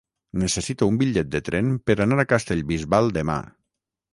Necessito 0.43 0.87
un 0.91 0.95
bitllet 1.01 1.29
de 1.35 1.41
tren 1.49 1.69
per 1.91 1.97
anar 2.07 2.19
a 2.25 2.27
Castellbisbal 2.33 3.15
demà. 3.19 3.37